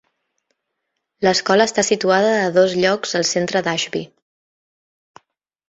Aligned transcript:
L'escola 1.27 1.67
està 1.69 1.83
situada 1.91 2.33
a 2.39 2.49
dos 2.57 2.75
llocs 2.85 3.15
al 3.21 3.29
centre 3.35 3.65
d'Ashby. 3.69 4.05